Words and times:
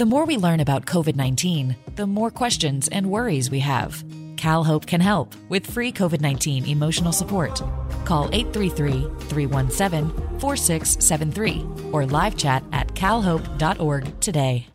The 0.00 0.06
more 0.06 0.24
we 0.24 0.38
learn 0.38 0.60
about 0.60 0.86
COVID 0.86 1.14
19, 1.14 1.76
the 1.96 2.06
more 2.06 2.30
questions 2.30 2.88
and 2.88 3.10
worries 3.10 3.50
we 3.50 3.60
have. 3.60 4.02
CalHope 4.36 4.86
can 4.86 5.02
help 5.02 5.34
with 5.50 5.66
free 5.66 5.92
COVID 5.92 6.22
19 6.22 6.64
emotional 6.64 7.12
support. 7.12 7.62
Call 8.06 8.30
833 8.32 9.02
317 9.28 10.40
4673 10.40 11.66
or 11.92 12.06
live 12.06 12.34
chat 12.34 12.64
at 12.72 12.94
calhope.org 12.94 14.20
today. 14.20 14.66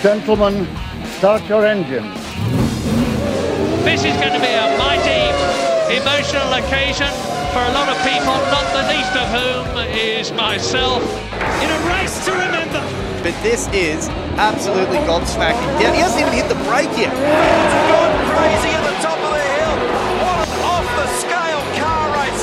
Gentlemen, 0.00 0.66
start 1.18 1.42
your 1.46 1.66
engines. 1.66 2.14
This 3.84 4.02
is 4.02 4.16
going 4.16 4.32
to 4.32 4.40
be 4.40 4.46
a 4.46 4.62
mighty 4.62 4.71
emotional 5.92 6.50
occasion 6.54 7.12
for 7.52 7.60
a 7.60 7.72
lot 7.76 7.88
of 7.88 7.98
people, 8.00 8.32
not 8.48 8.64
the 8.72 8.84
least 8.88 9.12
of 9.12 9.28
whom 9.28 9.76
is 9.92 10.32
myself. 10.32 11.02
In 11.60 11.68
a 11.68 11.78
race 11.92 12.24
to 12.24 12.32
remember. 12.32 12.80
But 13.22 13.36
this 13.42 13.68
is 13.68 14.08
absolutely 14.40 14.98
gobsmacking 15.04 15.80
down. 15.80 15.94
He 15.94 16.00
hasn't 16.00 16.22
even 16.22 16.32
hit 16.32 16.48
the 16.48 16.56
brake 16.64 16.96
yet. 16.96 17.12
It's 17.12 17.76
gone 17.92 18.14
crazy 18.32 18.72
at 18.72 18.82
the 18.88 18.96
top 19.04 19.18
of 19.20 19.30
the 19.36 19.42
hill. 19.52 19.74
What 20.24 20.48
an 20.48 20.52
off 20.64 20.88
the 20.96 21.06
scale 21.20 21.62
car 21.76 22.04
race. 22.16 22.42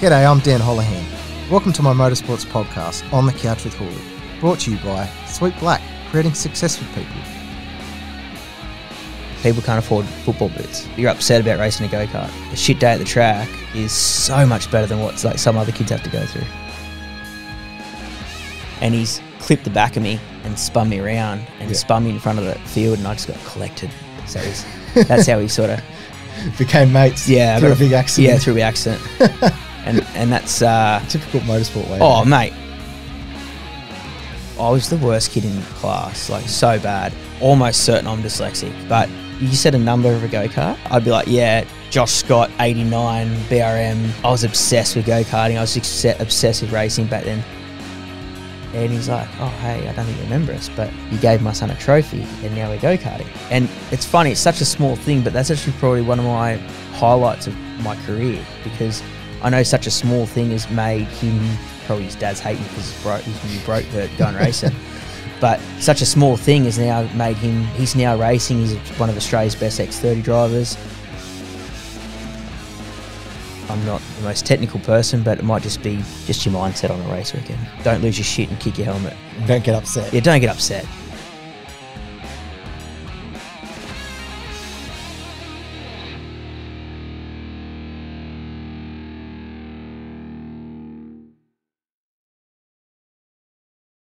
G'day, 0.00 0.30
I'm 0.30 0.40
Dan 0.40 0.60
Holihan. 0.60 1.04
Welcome 1.50 1.72
to 1.72 1.82
my 1.82 1.94
motorsports 1.94 2.44
podcast, 2.44 3.10
On 3.14 3.24
the 3.24 3.32
Couch 3.32 3.64
with 3.64 3.74
Hooly, 3.74 4.40
brought 4.40 4.60
to 4.60 4.72
you 4.72 4.78
by 4.84 5.08
Sweet 5.26 5.58
Black, 5.58 5.80
creating 6.10 6.34
success 6.34 6.78
with 6.78 6.88
people. 6.94 7.35
People 9.46 9.62
can't 9.62 9.78
afford 9.78 10.04
football 10.06 10.48
boots. 10.48 10.88
You're 10.96 11.10
upset 11.10 11.40
about 11.40 11.60
racing 11.60 11.86
a 11.86 11.88
go 11.88 12.04
kart. 12.06 12.30
A 12.52 12.56
shit 12.56 12.80
day 12.80 12.92
at 12.94 12.98
the 12.98 13.04
track 13.04 13.48
is 13.76 13.92
so 13.92 14.44
much 14.44 14.68
better 14.72 14.86
than 14.88 14.98
what 15.00 15.22
like 15.22 15.38
some 15.38 15.56
other 15.56 15.70
kids 15.70 15.90
have 15.92 16.02
to 16.02 16.10
go 16.10 16.24
through. 16.26 16.42
And 18.80 18.92
he's 18.92 19.20
clipped 19.38 19.62
the 19.62 19.70
back 19.70 19.96
of 19.96 20.02
me 20.02 20.18
and 20.42 20.58
spun 20.58 20.88
me 20.88 20.98
around 20.98 21.46
and 21.60 21.70
Yeah. 21.70 21.76
spun 21.76 22.04
me 22.04 22.10
in 22.10 22.18
front 22.18 22.40
of 22.40 22.44
the 22.44 22.54
field, 22.68 22.98
and 22.98 23.06
I 23.06 23.14
just 23.14 23.28
got 23.28 23.36
collected. 23.44 23.88
So 24.26 24.40
he's, 24.40 24.64
that's 25.06 25.26
how 25.28 25.38
he 25.38 25.46
sort 25.48 25.70
of 25.70 25.80
Became 26.58 26.92
mates 26.92 27.28
yeah 27.28 27.58
through 27.60 27.72
a 27.72 27.76
big 27.76 27.92
accident. 27.92 28.32
Yeah, 28.32 28.38
through 28.38 28.54
a 28.54 28.56
big 28.56 28.64
accident. 28.64 29.00
and 29.86 30.04
and 30.16 30.32
that's 30.32 30.60
uh, 30.60 31.02
Typical 31.08 31.38
motorsport 31.40 31.88
way. 31.88 31.98
Oh, 32.00 32.24
mate. 32.24 32.52
I 34.58 34.70
was 34.70 34.88
the 34.90 34.96
worst 34.96 35.30
kid 35.30 35.44
in 35.44 35.62
class, 35.62 36.28
like 36.30 36.48
so 36.48 36.78
bad. 36.80 37.12
Almost 37.40 37.84
certain 37.84 38.06
I'm 38.08 38.22
dyslexic. 38.22 38.72
But 38.88 39.08
you 39.40 39.52
said 39.52 39.74
a 39.74 39.78
number 39.78 40.12
of 40.12 40.22
a 40.24 40.28
go 40.28 40.48
kart, 40.48 40.78
I'd 40.90 41.04
be 41.04 41.10
like, 41.10 41.26
yeah, 41.26 41.66
Josh 41.90 42.12
Scott, 42.12 42.50
89, 42.60 43.28
BRM. 43.48 44.24
I 44.24 44.30
was 44.30 44.44
obsessed 44.44 44.96
with 44.96 45.06
go 45.06 45.22
karting. 45.22 45.58
I 45.58 45.60
was 45.60 45.76
obse- 45.76 46.18
obsessed 46.20 46.62
with 46.62 46.72
racing 46.72 47.06
back 47.06 47.24
then. 47.24 47.44
And 48.74 48.92
he's 48.92 49.08
like, 49.08 49.28
oh, 49.40 49.48
hey, 49.60 49.88
I 49.88 49.92
don't 49.94 50.06
you 50.06 50.22
remember 50.22 50.52
us, 50.52 50.68
but 50.76 50.92
you 51.10 51.18
gave 51.18 51.40
my 51.40 51.52
son 51.52 51.70
a 51.70 51.76
trophy 51.76 52.26
and 52.42 52.54
now 52.54 52.68
we're 52.68 52.80
go 52.80 52.96
karting. 52.96 53.28
And 53.50 53.68
it's 53.90 54.04
funny, 54.04 54.32
it's 54.32 54.40
such 54.40 54.60
a 54.60 54.66
small 54.66 54.96
thing, 54.96 55.22
but 55.22 55.32
that's 55.32 55.50
actually 55.50 55.72
probably 55.74 56.02
one 56.02 56.18
of 56.18 56.26
my 56.26 56.56
highlights 56.92 57.46
of 57.46 57.56
my 57.82 57.96
career 58.04 58.44
because 58.64 59.02
I 59.42 59.48
know 59.48 59.62
such 59.62 59.86
a 59.86 59.90
small 59.90 60.26
thing 60.26 60.50
has 60.50 60.68
made 60.70 61.06
him, 61.06 61.56
probably 61.86 62.04
his 62.04 62.16
dad's 62.16 62.40
hating 62.40 62.64
because 62.64 62.90
he's 62.90 63.02
broke, 63.02 63.22
he's 63.22 63.64
broke 63.64 63.86
going 64.18 64.34
racing. 64.34 64.74
But 65.40 65.60
such 65.78 66.00
a 66.00 66.06
small 66.06 66.36
thing 66.36 66.64
has 66.64 66.78
now 66.78 67.02
made 67.14 67.36
him, 67.36 67.64
he's 67.74 67.94
now 67.94 68.16
racing, 68.16 68.58
he's 68.58 68.76
one 68.98 69.08
of 69.08 69.16
Australia's 69.16 69.54
best 69.54 69.80
X30 69.80 70.22
drivers. 70.22 70.76
I'm 73.68 73.84
not 73.84 74.00
the 74.18 74.22
most 74.22 74.46
technical 74.46 74.80
person, 74.80 75.22
but 75.22 75.38
it 75.38 75.44
might 75.44 75.62
just 75.62 75.82
be 75.82 75.96
just 76.24 76.46
your 76.46 76.54
mindset 76.54 76.90
on 76.90 77.00
a 77.00 77.12
race 77.12 77.34
weekend. 77.34 77.58
Don't 77.82 78.00
lose 78.00 78.16
your 78.16 78.24
shit 78.24 78.48
and 78.48 78.58
kick 78.60 78.78
your 78.78 78.86
helmet. 78.86 79.14
Don't 79.46 79.64
get 79.64 79.74
upset. 79.74 80.12
Yeah, 80.12 80.20
don't 80.20 80.40
get 80.40 80.50
upset. 80.50 80.86